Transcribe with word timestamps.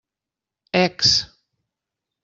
Ecs! 0.83 1.13